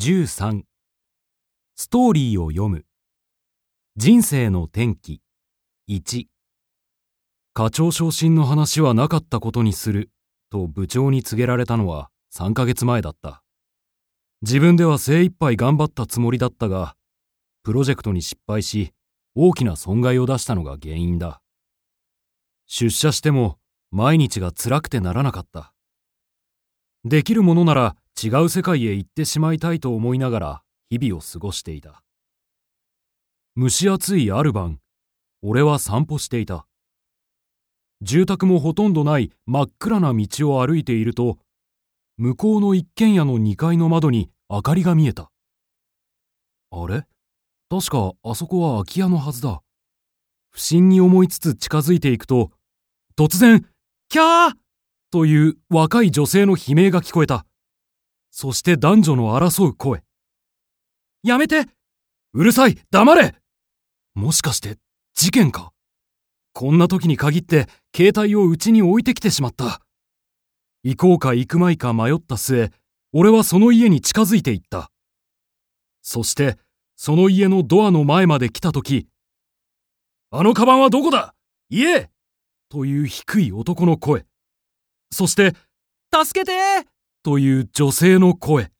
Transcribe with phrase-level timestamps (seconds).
[0.00, 0.62] 13
[1.74, 2.84] ストーリーを読む。
[3.96, 5.20] 人生の転機。
[5.90, 6.26] 1
[7.52, 10.10] 課長昇進の話はなかったことにする。
[10.50, 13.42] と部長に告げられたのは3ヶ月前だった。
[14.42, 16.94] 自分では精一杯頑張ったつもりだったが
[17.64, 18.92] プロジェクトに失敗し
[19.34, 21.40] 大きな損害を出したのが原因だ。
[22.68, 23.58] 出社しても
[23.90, 25.74] 毎日が辛くてならなかった。
[27.04, 32.02] できるものなら違う世界へ行ってしまいたいと思いながら日々を過ごしていた。
[33.56, 34.80] 蒸し暑いある晩
[35.42, 36.66] 俺は散歩していた。
[38.02, 41.38] 住宅もほとんどない真っ暗な道を歩いていると
[42.16, 45.30] 向こうの一軒家の2階の窓に明かりが見えた。
[46.70, 47.06] あれ？
[47.70, 49.62] 確かあそこは空き家のはずだ。
[50.50, 52.50] 不審に思いつつ近づいていくと
[53.16, 53.64] 突然
[54.08, 54.54] キャー！
[55.12, 57.44] という若い女性の悲鳴が聞こえた。
[58.40, 60.00] そして男女の争う声。
[61.24, 61.66] やめて
[62.32, 63.34] うるさい黙れ
[64.14, 64.76] もしかして
[65.12, 65.72] 事件か
[66.52, 69.80] こんな時に限って携帯を家に置いてきてしまった。
[70.84, 72.70] 行こうか行くまいか迷った末、
[73.12, 74.92] 俺はその家に近づいていった。
[76.02, 76.58] そして、
[76.94, 79.08] その家のドアの前まで来た時、
[80.30, 81.34] あのカバンはどこだ？
[81.70, 82.08] 家
[82.68, 84.26] という低い男の声。
[85.10, 85.56] そして、
[86.14, 86.86] 助けて
[87.28, 88.70] という女性の声。